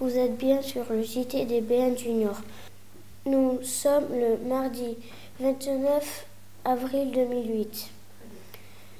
Vous 0.00 0.16
êtes 0.16 0.36
bien 0.36 0.62
sur 0.62 0.84
le 0.90 1.02
JT 1.02 1.44
des 1.46 1.60
BN 1.60 1.98
Junior. 1.98 2.40
Nous 3.26 3.58
sommes 3.64 4.06
le 4.12 4.36
mardi 4.48 4.96
29 5.40 6.26
avril 6.64 7.10
2008. 7.10 7.90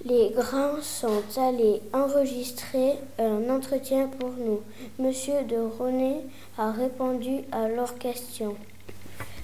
Les 0.06 0.30
grands 0.30 0.82
sont 0.82 1.22
allés 1.36 1.80
enregistrer 1.92 2.94
un 3.20 3.48
entretien 3.48 4.08
pour 4.08 4.30
nous. 4.30 4.60
Monsieur 4.98 5.44
de 5.44 5.58
René 5.58 6.16
a 6.58 6.72
répondu 6.72 7.42
à 7.52 7.68
leurs 7.68 7.96
questions. 7.98 8.56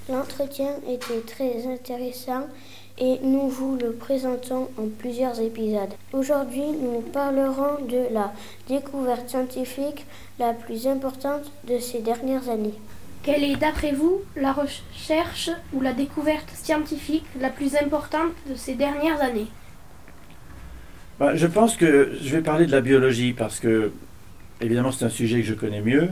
L'entretien 0.08 0.74
était 0.88 1.20
très 1.20 1.68
intéressant 1.68 2.48
et 2.98 3.18
nous 3.22 3.48
vous 3.48 3.76
le 3.76 3.92
présentons 3.92 4.68
en 4.78 4.88
plusieurs 4.98 5.40
épisodes. 5.40 5.92
Aujourd'hui, 6.12 6.62
nous 6.80 7.00
parlerons 7.00 7.84
de 7.88 8.12
la 8.12 8.32
découverte 8.68 9.28
scientifique 9.28 10.06
la 10.38 10.52
plus 10.52 10.86
importante 10.86 11.50
de 11.68 11.78
ces 11.78 12.00
dernières 12.00 12.48
années. 12.48 12.74
Quelle 13.24 13.42
est, 13.42 13.56
d'après 13.56 13.92
vous, 13.92 14.20
la 14.36 14.52
recherche 14.52 15.50
ou 15.72 15.80
la 15.80 15.92
découverte 15.92 16.50
scientifique 16.54 17.24
la 17.40 17.48
plus 17.48 17.74
importante 17.74 18.32
de 18.48 18.54
ces 18.54 18.74
dernières 18.74 19.20
années? 19.22 19.46
Bah, 21.18 21.34
Je 21.34 21.46
pense 21.46 21.76
que 21.76 22.12
je 22.20 22.36
vais 22.36 22.42
parler 22.42 22.66
de 22.66 22.72
la 22.72 22.80
biologie 22.80 23.32
parce 23.32 23.58
que, 23.60 23.92
évidemment, 24.60 24.92
c'est 24.92 25.06
un 25.06 25.10
sujet 25.10 25.40
que 25.40 25.46
je 25.46 25.54
connais 25.54 25.80
mieux. 25.80 26.10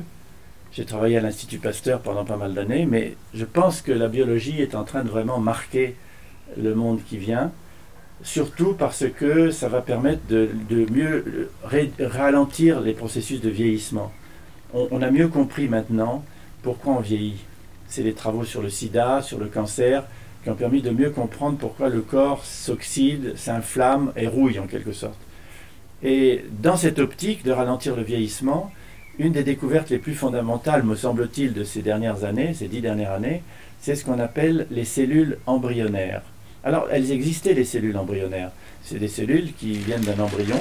J'ai 0.72 0.86
travaillé 0.86 1.18
à 1.18 1.20
l'Institut 1.20 1.58
Pasteur 1.58 2.00
pendant 2.00 2.24
pas 2.24 2.38
mal 2.38 2.54
d'années, 2.54 2.86
mais 2.86 3.14
je 3.34 3.44
pense 3.44 3.82
que 3.82 3.92
la 3.92 4.08
biologie 4.08 4.62
est 4.62 4.74
en 4.74 4.84
train 4.84 5.04
de 5.04 5.10
vraiment 5.10 5.38
marquer 5.38 5.96
le 6.56 6.74
monde 6.74 7.00
qui 7.08 7.16
vient, 7.16 7.50
surtout 8.22 8.74
parce 8.74 9.04
que 9.08 9.50
ça 9.50 9.68
va 9.68 9.80
permettre 9.80 10.22
de, 10.28 10.48
mieux 10.90 11.50
ralentir 12.00 12.80
les 12.80 12.92
processus 12.92 13.40
de 13.40 13.50
vieillissement. 13.50 14.12
On, 14.74 15.02
a 15.02 15.10
mieux 15.10 15.28
compris 15.28 15.68
maintenant 15.68 16.24
pourquoi 16.62 16.94
on 16.94 17.00
vieillit. 17.00 17.44
C'est 17.88 18.02
les 18.02 18.14
travaux 18.14 18.44
sur 18.44 18.62
le 18.62 18.70
sida, 18.70 19.20
sur 19.20 19.38
le 19.38 19.46
cancer, 19.46 20.04
qui 20.42 20.50
ont 20.50 20.54
permis 20.54 20.80
de 20.80 20.90
mieux 20.90 21.10
comprendre 21.10 21.58
pourquoi 21.58 21.88
le 21.88 22.00
corps 22.00 22.44
s'oxyde, 22.44 23.36
s'inflamme 23.36 24.12
et 24.16 24.26
rouille 24.26 24.58
en 24.58 24.66
quelque 24.66 24.92
sorte. 24.92 25.18
Et 26.02 26.44
dans 26.60 26.76
cette 26.76 26.98
optique 26.98 27.44
de 27.44 27.52
ralentir 27.52 27.94
le 27.94 28.02
vieillissement, 28.02 28.72
une 29.18 29.32
des 29.32 29.44
découvertes 29.44 29.90
les 29.90 29.98
plus 29.98 30.14
fondamentales, 30.14 30.84
me 30.84 30.96
semble-t-il, 30.96 31.52
de 31.52 31.64
ces 31.64 31.82
dernières 31.82 32.24
années, 32.24 32.54
ces 32.54 32.66
dix 32.66 32.80
dernières 32.80 33.12
années, 33.12 33.42
c'est 33.80 33.94
ce 33.94 34.04
qu'on 34.04 34.18
appelle 34.18 34.66
les 34.70 34.84
cellules 34.84 35.38
embryonnaires. 35.46 36.22
Alors, 36.64 36.88
elles 36.90 37.10
existaient, 37.10 37.54
les 37.54 37.64
cellules 37.64 37.96
embryonnaires. 37.96 38.52
C'est 38.84 38.98
des 38.98 39.08
cellules 39.08 39.52
qui 39.54 39.72
viennent 39.72 40.02
d'un 40.02 40.18
embryon, 40.20 40.58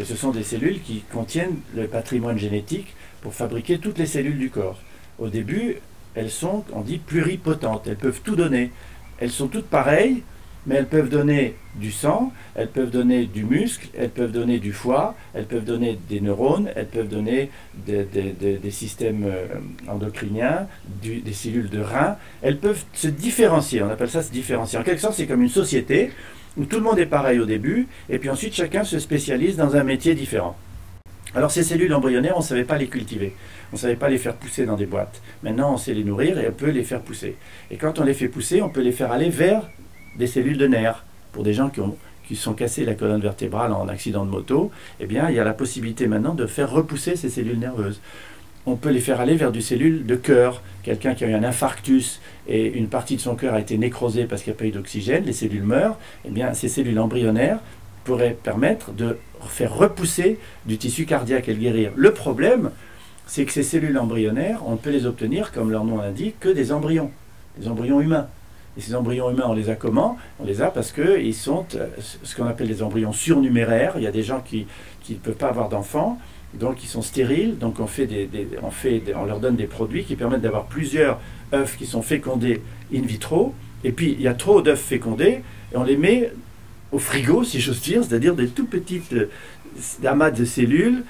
et 0.00 0.04
ce 0.04 0.16
sont 0.16 0.30
des 0.30 0.44
cellules 0.44 0.80
qui 0.80 1.02
contiennent 1.12 1.58
le 1.74 1.86
patrimoine 1.86 2.38
génétique 2.38 2.94
pour 3.20 3.34
fabriquer 3.34 3.78
toutes 3.78 3.98
les 3.98 4.06
cellules 4.06 4.38
du 4.38 4.50
corps. 4.50 4.80
Au 5.18 5.28
début, 5.28 5.76
elles 6.14 6.30
sont, 6.30 6.64
on 6.72 6.80
dit, 6.80 6.98
pluripotentes, 6.98 7.86
elles 7.86 7.96
peuvent 7.96 8.22
tout 8.22 8.36
donner. 8.36 8.70
Elles 9.18 9.30
sont 9.30 9.48
toutes 9.48 9.66
pareilles, 9.66 10.22
mais 10.66 10.76
elles 10.76 10.86
peuvent 10.86 11.08
donner 11.08 11.54
du 11.76 11.90
sang, 11.90 12.32
elles 12.54 12.68
peuvent 12.68 12.90
donner 12.90 13.24
du 13.26 13.44
muscle, 13.44 13.88
elles 13.96 14.10
peuvent 14.10 14.32
donner 14.32 14.58
du 14.58 14.72
foie, 14.72 15.14
elles 15.34 15.46
peuvent 15.46 15.64
donner 15.64 15.98
des 16.08 16.20
neurones, 16.20 16.70
elles 16.76 16.86
peuvent 16.86 17.08
donner 17.08 17.50
des, 17.86 18.70
systèmes 18.70 19.24
euh, 19.24 19.46
endocriniens, 19.88 20.66
des 21.02 21.32
cellules 21.32 21.70
de 21.70 21.80
rein. 21.80 22.16
Elles 22.42 22.58
peuvent 22.58 22.84
se 22.92 23.08
différencier, 23.08 23.82
on 23.82 23.88
appelle 23.88 24.10
ça 24.10 24.22
se 24.22 24.32
différencier. 24.32 24.78
En 24.78 24.82
quelque 24.82 25.00
sorte, 25.00 25.14
c'est 25.14 25.26
comme 25.26 25.42
une 25.42 25.48
société 25.48 26.10
où 26.56 26.64
tout 26.64 26.76
le 26.76 26.82
monde 26.82 26.98
est 26.98 27.06
pareil 27.06 27.38
au 27.38 27.46
début, 27.46 27.86
et 28.10 28.18
puis 28.18 28.28
ensuite 28.28 28.54
chacun 28.54 28.84
se 28.84 28.98
spécialise 28.98 29.56
dans 29.56 29.74
un 29.76 29.84
métier 29.84 30.14
différent. 30.14 30.56
Alors 31.34 31.50
ces 31.50 31.62
cellules 31.62 31.94
embryonnaires, 31.94 32.36
on 32.36 32.40
ne 32.40 32.44
savait 32.44 32.64
pas 32.64 32.76
les 32.76 32.88
cultiver. 32.88 33.34
On 33.72 33.76
ne 33.76 33.80
savait 33.80 33.96
pas 33.96 34.10
les 34.10 34.18
faire 34.18 34.34
pousser 34.34 34.66
dans 34.66 34.76
des 34.76 34.84
boîtes. 34.84 35.22
Maintenant, 35.42 35.72
on 35.72 35.76
sait 35.78 35.94
les 35.94 36.04
nourrir 36.04 36.38
et 36.38 36.46
on 36.46 36.52
peut 36.52 36.68
les 36.68 36.84
faire 36.84 37.00
pousser. 37.00 37.36
Et 37.70 37.76
quand 37.76 37.98
on 37.98 38.04
les 38.04 38.12
fait 38.12 38.28
pousser, 38.28 38.60
on 38.60 38.68
peut 38.68 38.82
les 38.82 38.92
faire 38.92 39.10
aller 39.10 39.30
vers 39.30 39.70
des 40.16 40.26
cellules 40.26 40.58
de 40.58 40.66
nerfs. 40.66 41.04
Pour 41.32 41.44
des 41.44 41.54
gens 41.54 41.70
qui 41.70 41.80
ont 41.80 41.96
sont 42.36 42.54
cassés 42.54 42.84
la 42.84 42.94
colonne 42.94 43.20
vertébrale 43.20 43.72
en 43.72 43.88
accident 43.88 44.24
de 44.24 44.30
moto, 44.30 44.70
eh 45.00 45.06
bien, 45.06 45.28
il 45.28 45.36
y 45.36 45.38
a 45.38 45.44
la 45.44 45.52
possibilité 45.52 46.06
maintenant 46.06 46.34
de 46.34 46.46
faire 46.46 46.70
repousser 46.70 47.16
ces 47.16 47.28
cellules 47.28 47.58
nerveuses. 47.58 48.00
On 48.64 48.76
peut 48.76 48.90
les 48.90 49.00
faire 49.00 49.20
aller 49.20 49.34
vers 49.34 49.50
des 49.50 49.60
cellules 49.60 50.06
de 50.06 50.14
cœur. 50.14 50.62
Quelqu'un 50.84 51.14
qui 51.14 51.24
a 51.24 51.28
eu 51.28 51.34
un 51.34 51.42
infarctus 51.42 52.20
et 52.46 52.72
une 52.78 52.86
partie 52.86 53.16
de 53.16 53.20
son 53.20 53.34
cœur 53.34 53.54
a 53.54 53.60
été 53.60 53.76
nécrosée 53.76 54.24
parce 54.24 54.42
qu'il 54.42 54.52
n'y 54.52 54.56
a 54.56 54.60
pas 54.60 54.66
eu 54.66 54.70
d'oxygène, 54.70 55.24
les 55.24 55.32
cellules 55.32 55.64
meurent, 55.64 55.98
eh 56.24 56.30
bien, 56.30 56.54
ces 56.54 56.68
cellules 56.68 56.98
embryonnaires 56.98 57.58
pourraient 58.04 58.36
permettre 58.40 58.92
de 58.92 59.18
faire 59.48 59.74
repousser 59.74 60.38
du 60.66 60.78
tissu 60.78 61.06
cardiaque 61.06 61.48
et 61.48 61.54
le 61.54 61.60
guérir. 61.60 61.92
Le 61.96 62.12
problème, 62.12 62.70
c'est 63.26 63.44
que 63.44 63.52
ces 63.52 63.62
cellules 63.62 63.98
embryonnaires, 63.98 64.60
on 64.66 64.76
peut 64.76 64.90
les 64.90 65.06
obtenir, 65.06 65.52
comme 65.52 65.70
leur 65.70 65.84
nom 65.84 65.98
l'indique, 65.98 66.38
que 66.38 66.48
des 66.48 66.70
embryons, 66.70 67.10
des 67.58 67.68
embryons 67.68 68.00
humains. 68.00 68.28
Et 68.76 68.80
ces 68.80 68.94
embryons 68.94 69.30
humains, 69.30 69.44
on 69.46 69.52
les 69.52 69.68
a 69.68 69.74
comment 69.74 70.16
On 70.40 70.46
les 70.46 70.62
a 70.62 70.70
parce 70.70 70.92
qu'ils 70.92 71.34
sont 71.34 71.66
euh, 71.74 71.88
ce 72.22 72.34
qu'on 72.34 72.46
appelle 72.46 72.68
des 72.68 72.82
embryons 72.82 73.12
surnuméraires. 73.12 73.94
Il 73.96 74.02
y 74.02 74.06
a 74.06 74.12
des 74.12 74.22
gens 74.22 74.40
qui 74.40 74.66
ne 75.10 75.14
peuvent 75.16 75.34
pas 75.34 75.48
avoir 75.48 75.68
d'enfants, 75.68 76.18
donc 76.54 76.82
ils 76.82 76.88
sont 76.88 77.02
stériles. 77.02 77.58
Donc 77.58 77.76
on, 77.80 79.24
leur 79.24 79.40
donne 79.40 79.56
des 79.56 79.66
produits 79.66 80.04
qui 80.04 80.16
permettent 80.16 80.40
d'avoir 80.40 80.64
plusieurs 80.66 81.20
œufs 81.52 81.76
qui 81.76 81.86
sont 81.86 82.02
fécondés 82.02 82.62
in 82.94 83.02
vitro. 83.02 83.54
Et 83.84 83.92
puis 83.92 84.12
il 84.12 84.22
y 84.22 84.28
a 84.28 84.34
trop 84.34 84.62
d'œufs 84.62 84.80
fécondés 84.80 85.42
et 85.72 85.76
on 85.76 85.84
les 85.84 85.96
met 85.96 86.32
au 86.92 86.98
frigo, 86.98 87.42
si 87.42 87.60
j'ose 87.60 87.80
dire, 87.80 88.04
c'est-à-dire 88.04 88.34
des 88.34 88.48
tout 88.48 88.66
petites 88.66 89.12
euh, 89.12 89.30
amas 90.04 90.30
de 90.30 90.44
cellules 90.44 91.04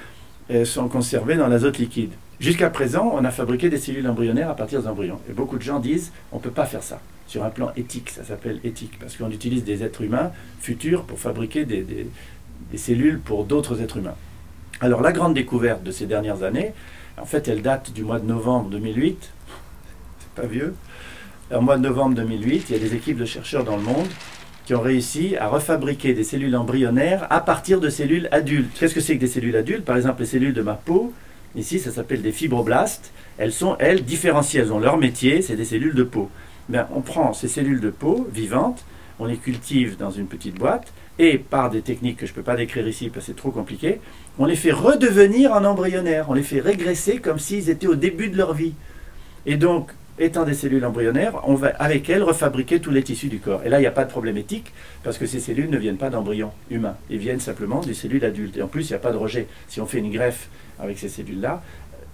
euh, 0.50 0.64
sont 0.64 0.88
conservées 0.88 1.36
dans 1.36 1.48
l'azote 1.48 1.78
liquide. 1.78 2.12
Jusqu'à 2.40 2.70
présent, 2.70 3.12
on 3.14 3.24
a 3.24 3.30
fabriqué 3.30 3.68
des 3.68 3.78
cellules 3.78 4.06
embryonnaires 4.08 4.50
à 4.50 4.56
partir 4.56 4.82
d'embryons. 4.82 5.20
Et 5.28 5.32
beaucoup 5.32 5.58
de 5.58 5.62
gens 5.62 5.78
disent 5.78 6.12
on 6.32 6.36
ne 6.36 6.42
peut 6.42 6.50
pas 6.50 6.66
faire 6.66 6.82
ça 6.82 7.00
sur 7.26 7.44
un 7.44 7.50
plan 7.50 7.72
éthique, 7.76 8.10
ça 8.10 8.24
s'appelle 8.24 8.60
éthique, 8.62 8.98
parce 9.00 9.16
qu'on 9.16 9.30
utilise 9.30 9.64
des 9.64 9.82
êtres 9.82 10.02
humains 10.02 10.32
futurs 10.60 11.04
pour 11.04 11.18
fabriquer 11.18 11.64
des, 11.64 12.06
cellules 12.76 13.20
pour 13.20 13.44
d'autres 13.44 13.80
êtres 13.80 13.96
humains. 13.96 14.16
Alors 14.80 15.00
la 15.00 15.12
grande 15.12 15.32
découverte 15.32 15.82
de 15.82 15.92
ces 15.92 16.04
dernières 16.04 16.42
années, 16.42 16.72
en 17.16 17.24
fait 17.24 17.48
elle 17.48 17.62
date 17.62 17.92
du 17.92 18.02
mois 18.02 18.18
de 18.18 18.26
novembre 18.26 18.68
2008, 18.70 19.30
c'est 20.18 20.42
pas 20.42 20.46
vieux, 20.46 20.74
en 21.54 21.62
mois 21.62 21.76
de 21.76 21.82
novembre 21.82 22.16
2008, 22.16 22.66
il 22.68 22.72
y 22.72 22.78
a 22.78 22.78
des 22.78 22.94
équipes 22.94 23.18
de 23.18 23.24
chercheurs 23.24 23.64
dans 23.64 23.76
le 23.76 23.82
monde 23.82 24.08
qui 24.66 24.74
ont 24.74 24.80
réussi 24.80 25.36
à 25.36 25.48
refabriquer 25.48 26.14
des 26.14 26.24
cellules 26.24 26.54
embryonnaires 26.54 27.26
à 27.30 27.40
partir 27.40 27.80
de 27.80 27.88
cellules 27.88 28.28
adultes. 28.30 28.78
Qu'est-ce 28.78 28.94
que 28.94 29.00
c'est 29.00 29.16
que 29.16 29.20
des 29.20 29.26
cellules 29.26 29.56
adultes? 29.56 29.84
Par 29.84 29.96
exemple, 29.96 30.20
les 30.20 30.26
cellules 30.26 30.54
de 30.54 30.62
ma 30.62 30.74
peau, 30.74 31.12
ici, 31.56 31.78
ça 31.78 31.90
s'appelle 31.90 32.22
des 32.22 32.32
fibroblastes. 32.32 33.12
Elles 33.38 33.52
sont, 33.52 33.76
elles, 33.78 34.04
différenciées. 34.04 34.60
Elles 34.60 34.72
ont 34.72 34.78
leur 34.78 34.96
métier, 34.96 35.42
c'est 35.42 35.56
des 35.56 35.64
cellules 35.64 35.94
de 35.94 36.04
peau. 36.04 36.30
Ben, 36.68 36.86
on 36.94 37.00
prend 37.00 37.32
ces 37.32 37.48
cellules 37.48 37.80
de 37.80 37.90
peau 37.90 38.28
vivantes, 38.32 38.84
on 39.18 39.26
les 39.26 39.36
cultive 39.36 39.96
dans 39.96 40.10
une 40.10 40.26
petite 40.26 40.58
boîte, 40.58 40.92
et 41.18 41.38
par 41.38 41.70
des 41.70 41.82
techniques 41.82 42.18
que 42.18 42.26
je 42.26 42.32
ne 42.32 42.36
peux 42.36 42.42
pas 42.42 42.56
décrire 42.56 42.86
ici 42.88 43.10
parce 43.10 43.26
que 43.26 43.32
c'est 43.32 43.36
trop 43.36 43.50
compliqué, 43.50 44.00
on 44.38 44.46
les 44.46 44.56
fait 44.56 44.72
redevenir 44.72 45.52
en 45.52 45.64
embryonnaires, 45.64 46.26
on 46.28 46.34
les 46.34 46.42
fait 46.42 46.60
régresser 46.60 47.18
comme 47.18 47.38
s'ils 47.38 47.68
étaient 47.68 47.86
au 47.86 47.94
début 47.94 48.28
de 48.28 48.36
leur 48.36 48.54
vie. 48.54 48.74
Et 49.44 49.56
donc, 49.56 49.92
étant 50.24 50.44
des 50.44 50.54
cellules 50.54 50.84
embryonnaires, 50.84 51.40
on 51.44 51.54
va 51.54 51.68
avec 51.78 52.08
elles 52.08 52.22
refabriquer 52.22 52.80
tous 52.80 52.90
les 52.90 53.02
tissus 53.02 53.28
du 53.28 53.38
corps. 53.38 53.62
Et 53.64 53.68
là, 53.68 53.78
il 53.78 53.82
n'y 53.82 53.86
a 53.86 53.92
pas 53.92 54.04
de 54.04 54.10
problème 54.10 54.36
éthique, 54.36 54.72
parce 55.02 55.18
que 55.18 55.26
ces 55.26 55.40
cellules 55.40 55.70
ne 55.70 55.78
viennent 55.78 55.96
pas 55.96 56.10
d'embryons 56.10 56.52
humains, 56.70 56.96
ils 57.10 57.18
viennent 57.18 57.40
simplement 57.40 57.80
des 57.80 57.94
cellules 57.94 58.24
adultes. 58.24 58.56
Et 58.56 58.62
en 58.62 58.68
plus, 58.68 58.88
il 58.88 58.92
n'y 58.92 58.96
a 58.96 59.00
pas 59.00 59.12
de 59.12 59.16
rejet. 59.16 59.46
Si 59.68 59.80
on 59.80 59.86
fait 59.86 59.98
une 59.98 60.10
greffe 60.10 60.48
avec 60.80 60.98
ces 60.98 61.08
cellules-là, 61.08 61.62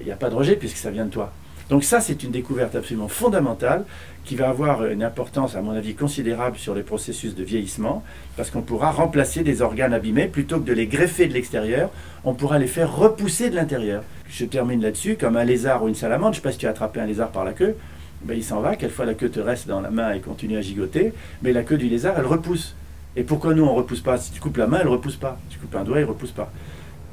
il 0.01 0.07
n'y 0.07 0.13
a 0.13 0.17
pas 0.17 0.31
de 0.31 0.35
rejet 0.35 0.57
puisque 0.57 0.77
ça 0.77 0.91
vient 0.91 1.07
de 1.07 1.11
toi. 1.11 1.33
Donc 1.71 1.85
ça, 1.85 2.01
c'est 2.01 2.23
une 2.23 2.31
découverte 2.31 2.75
absolument 2.75 3.09
fondamentale 3.09 3.85
qui 4.25 4.37
va 4.37 4.49
avoir 4.49 4.87
une 4.87 5.03
importance, 5.03 5.55
à 5.55 5.61
mon 5.61 5.73
avis, 5.73 5.95
considérable 5.95 6.57
sur 6.57 6.75
les 6.75 6.83
processus 6.83 7.35
de 7.35 7.43
vieillissement, 7.45 8.03
parce 8.37 8.51
qu'on 8.51 8.63
pourra 8.63 8.91
remplacer 8.91 9.43
des 9.43 9.63
organes 9.63 9.93
abîmés, 9.93 10.29
plutôt 10.29 10.61
que 10.61 10.67
de 10.67 10.73
les 10.73 10.87
greffer 10.87 11.27
de 11.27 11.35
l'extérieur, 11.35 11.91
on 12.25 12.35
pourra 12.35 12.59
les 12.59 12.67
faire 12.67 12.95
repousser 12.95 13.51
de 13.51 13.55
l'intérieur. 13.55 14.03
Je 14.29 14.45
termine 14.45 14.83
là-dessus, 14.83 15.17
comme 15.17 15.37
un 15.37 15.45
lézard 15.45 15.83
ou 15.83 15.89
une 15.89 15.95
salamandre, 15.95 16.35
je 16.35 16.39
ne 16.39 16.43
sais 16.43 16.49
pas 16.49 16.53
si 16.53 16.59
tu 16.59 16.67
as 16.67 16.71
attrapé 16.71 17.01
un 17.01 17.07
lézard 17.07 17.31
par 17.31 17.45
la 17.45 17.53
queue, 17.53 17.75
ben, 18.23 18.37
il 18.37 18.45
s'en 18.45 18.61
va, 18.61 18.77
quelquefois 18.77 19.07
la 19.07 19.15
queue 19.15 19.31
te 19.31 19.41
reste 19.41 19.69
dans 19.69 19.81
la 19.81 19.91
main 19.91 20.13
et 20.13 20.21
continue 20.21 20.57
à 20.57 20.61
gigoter, 20.61 21.13
mais 21.43 21.53
la 21.53 21.63
queue 21.63 21.79
du 21.79 21.89
lézard, 21.89 22.15
elle 22.19 22.27
repousse. 22.27 22.75
Et 23.17 23.23
pourquoi 23.23 23.55
nous, 23.55 23.65
on 23.65 23.73
ne 23.73 23.79
repousse 23.79 24.01
pas? 24.01 24.19
Si 24.19 24.33
tu 24.33 24.41
coupes 24.41 24.57
la 24.57 24.67
main, 24.67 24.79
elle 24.81 24.89
repousse 24.89 25.17
pas. 25.17 25.39
Si 25.49 25.55
tu 25.55 25.59
coupes 25.61 25.75
un 25.75 25.85
doigt, 25.85 25.99
il 25.99 26.03
ne 26.03 26.09
repousse 26.09 26.33
pas. 26.33 26.53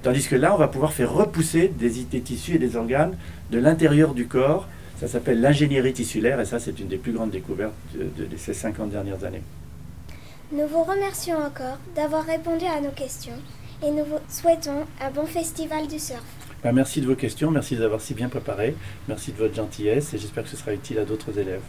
Tandis 0.04 0.28
que 0.28 0.36
là, 0.36 0.54
on 0.54 0.58
va 0.58 0.68
pouvoir 0.68 0.94
faire 0.94 1.12
repousser 1.12 1.68
des, 1.68 1.90
tissus 2.22 2.56
et 2.56 2.60
des 2.60 2.76
organes 2.76 3.18
de 3.52 3.58
l'intérieur 3.58 4.14
du 4.14 4.28
corps. 4.28 4.68
Ça 5.00 5.08
s'appelle 5.08 5.42
l'ingénierie 5.42 5.94
tissulaire 5.94 6.40
et 6.40 6.46
ça, 6.46 6.60
c'est 6.60 6.80
une 6.80 6.88
des 6.88 6.98
plus 6.98 7.12
grandes 7.12 7.32
découvertes 7.32 7.74
de, 7.96 8.28
ces 8.38 8.54
50 8.54 8.92
dernières 8.92 9.24
années. 9.24 9.42
Nous 10.52 10.68
vous 10.68 10.84
remercions 10.84 11.38
encore 11.38 11.80
d'avoir 11.96 12.24
répondu 12.24 12.66
à 12.66 12.82
nos 12.82 12.92
questions 12.92 13.34
et 13.84 13.90
nous 13.90 14.06
vous 14.06 14.20
souhaitons 14.30 14.86
un 15.02 15.10
bon 15.10 15.26
festival 15.26 15.88
du 15.88 15.98
surf. 15.98 16.45
Ben, 16.66 16.72
merci 16.72 17.00
de 17.00 17.06
vos 17.06 17.14
questions, 17.14 17.52
merci 17.52 17.76
d'avoir 17.76 18.02
si 18.02 18.16
bien 18.16 18.28
préparé, 18.28 18.76
merci 19.08 19.32
de 19.32 19.38
votre 19.38 19.54
gentillesse 19.54 20.16
et 20.16 20.18
j'espère 20.18 20.46
que 20.46 20.50
ce 20.50 20.58
sera 20.58 20.74
utile 20.74 20.98
à 20.98 21.06
d'autres 21.06 21.38
élèves. 21.38 21.62